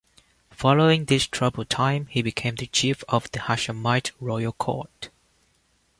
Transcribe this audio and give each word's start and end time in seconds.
Following 0.49 1.05
this 1.05 1.27
troubled 1.27 1.69
time 1.69 2.07
he 2.07 2.23
became 2.23 2.55
the 2.55 2.65
chief 2.65 3.03
of 3.07 3.29
the 3.33 3.37
Hashemite 3.37 4.09
Royal 4.19 4.53
Court. 4.53 5.11